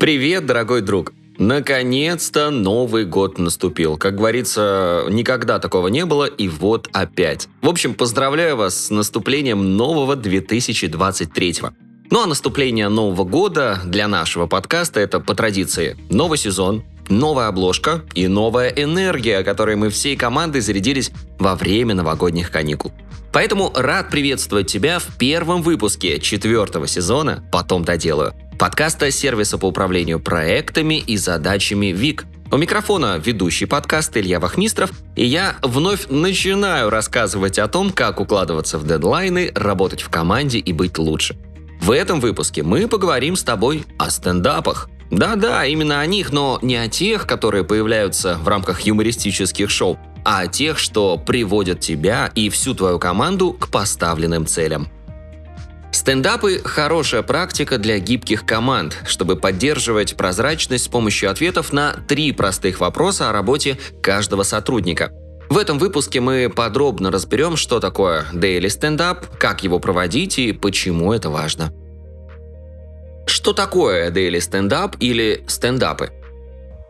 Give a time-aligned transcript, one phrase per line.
[0.00, 1.12] Привет, дорогой друг!
[1.38, 3.96] Наконец-то Новый год наступил.
[3.96, 7.48] Как говорится, никогда такого не было, и вот опять.
[7.62, 11.54] В общем, поздравляю вас с наступлением нового 2023
[12.10, 18.02] ну а наступление Нового года для нашего подкаста это по традиции новый сезон, новая обложка
[18.14, 22.92] и новая энергия, которой мы всей командой зарядились во время новогодних каникул.
[23.32, 28.32] Поэтому рад приветствовать тебя в первом выпуске четвертого сезона «Потом доделаю»
[28.64, 32.24] подкаста сервиса по управлению проектами и задачами ВИК.
[32.50, 38.78] У микрофона ведущий подкаст Илья Вахмистров, и я вновь начинаю рассказывать о том, как укладываться
[38.78, 41.36] в дедлайны, работать в команде и быть лучше.
[41.82, 44.88] В этом выпуске мы поговорим с тобой о стендапах.
[45.10, 50.40] Да-да, именно о них, но не о тех, которые появляются в рамках юмористических шоу, а
[50.40, 54.88] о тех, что приводят тебя и всю твою команду к поставленным целям.
[56.04, 62.78] Стендапы– хорошая практика для гибких команд, чтобы поддерживать прозрачность с помощью ответов на три простых
[62.80, 65.10] вопроса о работе каждого сотрудника.
[65.48, 71.10] В этом выпуске мы подробно разберем, что такое daily стендап, как его проводить и почему
[71.14, 71.72] это важно.
[73.26, 76.10] Что такое daily стендап или стендапы?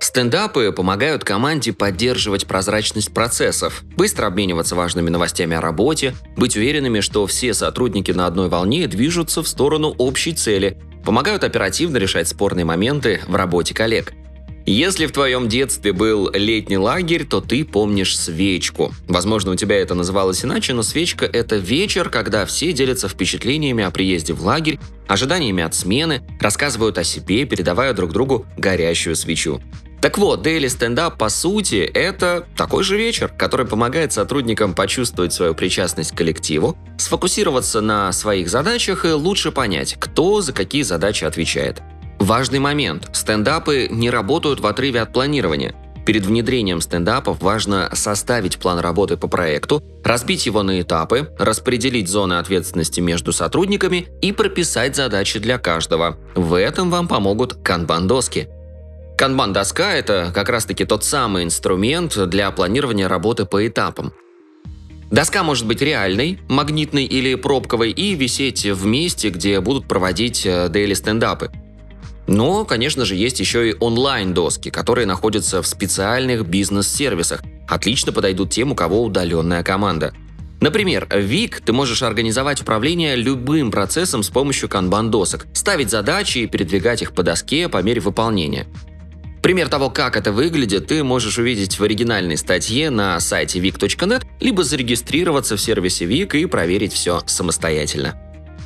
[0.00, 7.26] Стендапы помогают команде поддерживать прозрачность процессов, быстро обмениваться важными новостями о работе, быть уверенными, что
[7.26, 13.20] все сотрудники на одной волне движутся в сторону общей цели, помогают оперативно решать спорные моменты
[13.26, 14.12] в работе коллег.
[14.66, 18.94] Если в твоем детстве был летний лагерь, то ты помнишь свечку.
[19.06, 23.90] Возможно, у тебя это называлось иначе, но свечка– это вечер, когда все делятся впечатлениями о
[23.90, 29.60] приезде в лагерь, ожиданиями от смены, рассказывают о себе, передавая друг другу горящую свечу.
[30.00, 35.54] Так вот, Daily Up по сути это такой же вечер, который помогает сотрудникам почувствовать свою
[35.54, 41.82] причастность к коллективу, сфокусироваться на своих задачах и лучше понять, кто за какие задачи отвечает.
[42.18, 43.08] Важный момент.
[43.12, 45.74] Стендапы не работают в отрыве от планирования.
[46.06, 52.34] Перед внедрением стендапов важно составить план работы по проекту, разбить его на этапы, распределить зоны
[52.34, 56.18] ответственности между сотрудниками и прописать задачи для каждого.
[56.34, 58.48] В этом вам помогут канбан-доски.
[59.16, 64.12] Канбан-доска– это как раз-таки тот самый инструмент для планирования работы по этапам.
[65.10, 70.92] Доска может быть реальной, магнитной или пробковой и висеть в месте, где будут проводить дейли
[70.92, 71.50] э, стендапы.
[72.26, 77.42] Но, конечно же, есть еще и онлайн-доски, которые находятся в специальных бизнес-сервисах.
[77.68, 80.14] Отлично подойдут тем, у кого удаленная команда.
[80.60, 86.46] Например, в ВИК ты можешь организовать управление любым процессом с помощью канбан-досок, ставить задачи и
[86.46, 88.66] передвигать их по доске по мере выполнения.
[89.42, 94.64] Пример того, как это выглядит, ты можешь увидеть в оригинальной статье на сайте vic.net, либо
[94.64, 98.18] зарегистрироваться в сервисе Vic и проверить все самостоятельно.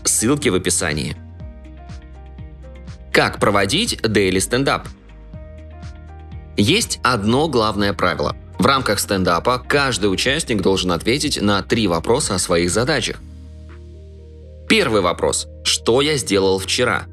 [0.05, 1.17] Ссылки в описании.
[3.19, 4.87] Как проводить daily стендап?
[6.57, 8.37] Есть одно главное правило.
[8.61, 13.17] В рамках стендапа каждый участник должен ответить на три вопроса о своих задачах.
[14.69, 17.07] Первый вопрос– что я сделал вчера?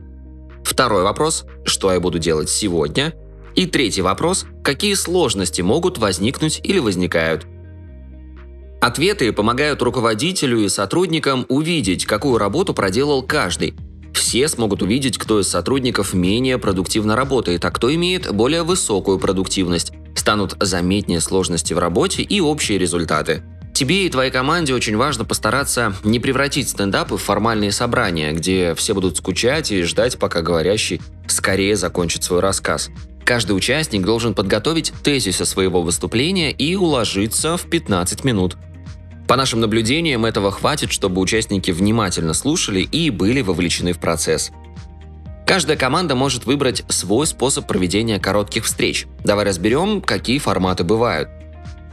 [0.64, 3.16] Второй вопрос– что я буду делать сегодня?
[3.56, 7.48] И третий вопрос– какие сложности могут возникнуть или возникают?
[8.80, 13.74] Ответы помогают руководителю и сотрудникам увидеть, какую работу проделал каждый.
[14.16, 19.92] Все смогут увидеть, кто из сотрудников менее продуктивно работает, а кто имеет более высокую продуктивность.
[20.16, 23.44] Станут заметнее сложности в работе и общие результаты.
[23.74, 28.94] Тебе и твоей команде очень важно постараться не превратить стендапы в формальные собрания, где все
[28.94, 32.90] будут скучать и ждать, пока говорящий скорее закончит свой рассказ.
[33.26, 38.56] Каждый участник должен подготовить тезисы своего выступления и уложиться в 15 минут.
[39.28, 44.52] По нашим наблюдениям, этого хватит, чтобы участники внимательно слушали и были вовлечены в процесс.
[45.48, 49.06] Каждая команда может выбрать свой способ проведения коротких встреч.
[49.24, 51.30] Давай разберем, какие форматы бывают.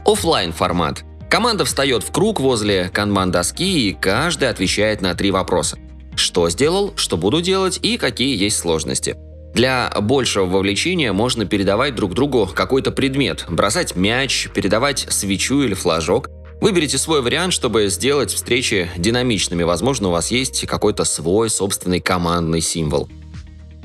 [0.05, 1.03] Оффлайн формат.
[1.29, 5.77] Команда встает в круг возле канбан-доски и каждый отвечает на три вопроса.
[6.15, 9.15] Что сделал, что буду делать и какие есть сложности.
[9.53, 16.29] Для большего вовлечения можно передавать друг другу какой-то предмет, бросать мяч, передавать свечу или флажок.
[16.63, 19.63] Выберите свой вариант, чтобы сделать встречи динамичными.
[19.63, 23.09] Возможно, у вас есть какой-то свой собственный командный символ.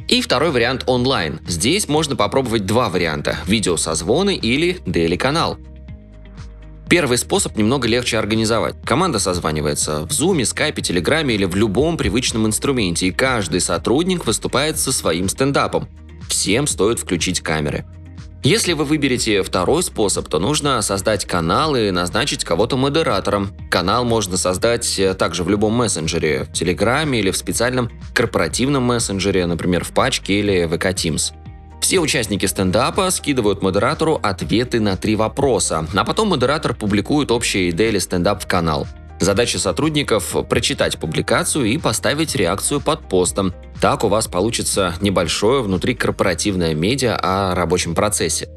[0.06, 1.40] И второй вариант онлайн.
[1.44, 5.58] Здесь можно попробовать два варианта– видеосозвоны или daily-канал.
[6.88, 8.76] Первый способ немного легче организовать.
[8.84, 14.78] Команда созванивается в Zoom, Skype, Telegram или в любом привычном инструменте, и каждый сотрудник выступает
[14.78, 15.88] со своим стендапом.
[16.28, 17.86] Всем стоит включить камеры.
[18.44, 23.50] Если вы выберете второй способ, то нужно создать канал и назначить кого-то модератором.
[23.68, 29.44] Канал можно создать э, также в любом мессенджере, в Телеграме или в специальном корпоративном мессенджере,
[29.46, 31.32] например, в пачке или VK Teams.
[31.80, 37.98] Все участники стендапа скидывают модератору ответы на три вопроса, а потом модератор публикует общий daily
[37.98, 38.86] стендап в канал.
[39.20, 43.52] Задача сотрудников– прочитать публикацию и поставить реакцию под постом.
[43.80, 48.48] Так у вас получится небольшое внутрикорпоративное медиа о рабочем процессе.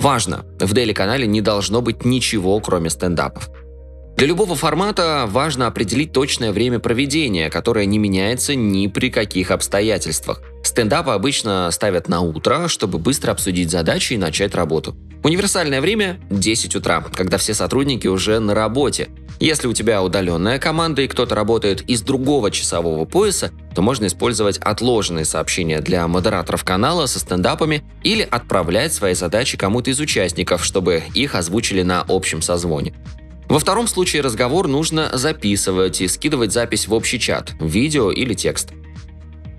[0.00, 3.48] Важно, в Daily-канале не должно быть ничего, кроме стендапов.
[4.16, 10.42] Для любого формата важно определить точное время проведения, которое не меняется ни при каких обстоятельствах.
[10.62, 14.96] Стендапы обычно ставят на утро, чтобы быстро обсудить задачи и начать работу.
[15.24, 19.08] Универсальное время– 10 утра, когда все сотрудники уже на работе.
[19.38, 24.58] Если у тебя удаленная команда и кто-то работает из другого часового пояса, то можно использовать
[24.58, 31.02] отложенные сообщения для модераторов канала со стендапами или отправлять свои задачи кому-то из участников, чтобы
[31.14, 32.94] их озвучили на общем созвоне.
[33.48, 38.70] Во втором случае разговор нужно записывать и скидывать запись в общий чат, видео или текст.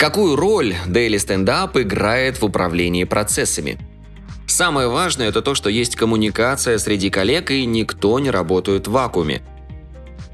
[0.03, 3.77] Какую роль Daily Stand Up играет в управлении процессами?
[4.45, 9.41] Самое важное– это то, что есть коммуникация среди коллег и никто не работает в вакууме.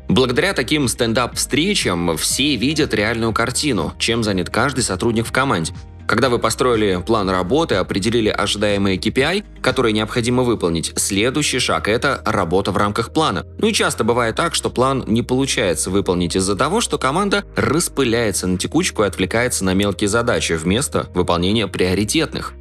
[0.07, 5.72] Благодаря таким стендап-встречам все видят реальную картину, чем занят каждый сотрудник в команде.
[6.09, 12.71] Когда вы построили план работы, определили ожидаемые KPI, которые необходимо выполнить, следующий шаг– это работа
[12.71, 13.45] в рамках плана.
[13.59, 18.47] Ну и часто бывает так, что план не получается выполнить из-за того, что команда распыляется
[18.47, 22.53] на текучку и отвлекается на мелкие задачи вместо выполнения приоритетных.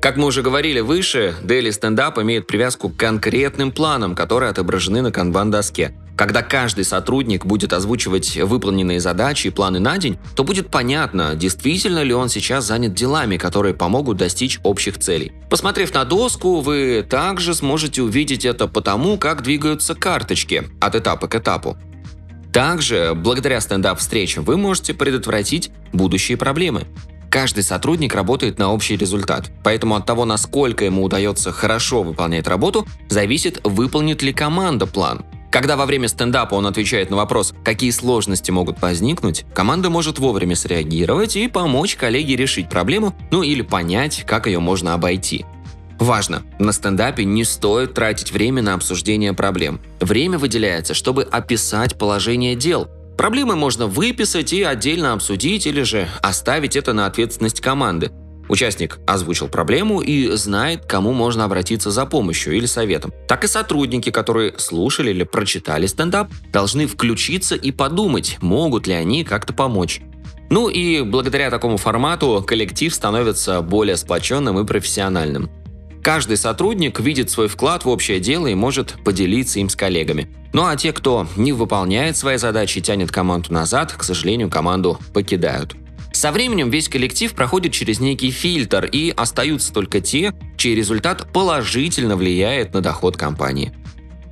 [0.00, 5.02] Как мы уже говорили выше, Daily Stand Up имеет привязку к конкретным планам, которые отображены
[5.02, 5.94] на канбан-доске.
[6.16, 12.02] Когда каждый сотрудник будет озвучивать выполненные задачи и планы на день, то будет понятно, действительно
[12.02, 15.32] ли он сейчас занят делами, которые помогут достичь общих целей.
[15.50, 21.34] Посмотрев на доску, вы также сможете увидеть это потому, как двигаются карточки от этапа к
[21.34, 21.76] этапу.
[22.52, 26.86] Также, благодаря стендап-встречам, вы можете предотвратить будущие проблемы.
[27.28, 32.86] Каждый сотрудник работает на общий результат, поэтому от того, насколько ему удается хорошо выполнять работу,
[33.08, 35.24] зависит, выполнит ли команда план.
[35.54, 40.56] Когда во время стендапа он отвечает на вопрос, какие сложности могут возникнуть, команда может вовремя
[40.56, 45.46] среагировать и помочь коллеге решить проблему, ну или понять, как ее можно обойти.
[46.00, 49.80] Важно, на стендапе не стоит тратить время на обсуждение проблем.
[50.00, 56.74] Время выделяется, чтобы описать положение дел, Проблемы можно выписать и отдельно обсудить или же оставить
[56.74, 58.10] это на ответственность команды.
[58.48, 63.12] Участник озвучил проблему и знает, кому можно обратиться за помощью или советом.
[63.26, 69.24] Так и сотрудники, которые слушали или прочитали стендап, должны включиться и подумать, могут ли они
[69.24, 70.00] как-то помочь.
[70.50, 75.50] Ну и благодаря такому формату коллектив становится более сплоченным и профессиональным.
[76.02, 80.28] Каждый сотрудник видит свой вклад в общее дело и может поделиться им с коллегами.
[80.52, 84.98] Ну а те, кто не выполняет свои задачи и тянет команду назад, к сожалению, команду
[85.14, 85.74] покидают.
[86.14, 92.16] Со временем весь коллектив проходит через некий фильтр, и остаются только те, чей результат положительно
[92.16, 93.72] влияет на доход компании.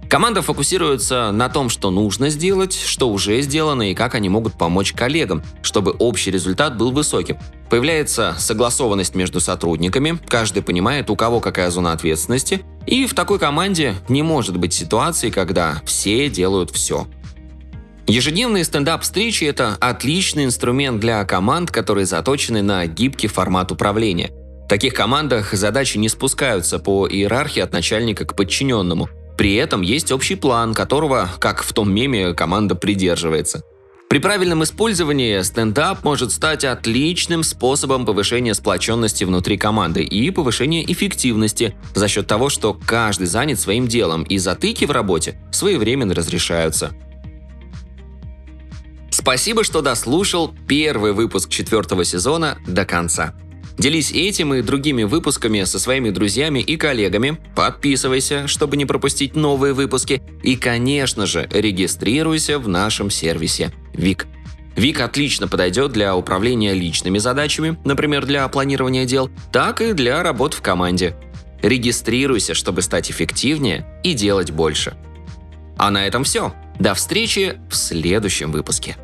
[0.08, 4.92] Команда фокусируется на том, что нужно сделать, что уже сделано и как они могут помочь
[4.92, 7.36] коллегам, чтобы общий результат был высоким.
[7.68, 13.96] Появляется согласованность между сотрудниками, каждый понимает, у кого какая зона ответственности, и в такой команде
[14.08, 17.08] не может быть ситуации, когда все делают все.
[18.06, 24.30] Ежедневные стендап-встречи– это отличный инструмент для команд, которые заточены на гибкий формат управления.
[24.64, 30.12] В таких командах задачи не спускаются по иерархии от начальника к подчиненному– при этом есть
[30.12, 33.62] общий план, которого, как в том меме, команда придерживается.
[34.08, 41.74] При правильном использовании стендап может стать отличным способом повышения сплоченности внутри команды и повышения эффективности
[41.94, 46.92] за счет того, что каждый занят своим делом и затыки в работе своевременно разрешаются.
[49.22, 53.34] Спасибо, что дослушал первый выпуск четвертого сезона до конца.
[53.78, 57.38] Делись этим и другими выпусками со своими друзьями и коллегами.
[57.54, 60.20] Подписывайся, чтобы не пропустить новые выпуски.
[60.42, 64.26] И, конечно же, регистрируйся в нашем сервисе ВИК.
[64.74, 70.52] ВИК отлично подойдет для управления личными задачами, например, для планирования дел, так и для работ
[70.54, 71.14] в команде.
[71.62, 74.96] Регистрируйся, чтобы стать эффективнее и делать больше.
[75.78, 76.52] А на этом все.
[76.80, 78.96] До встречи в следующем выпуске.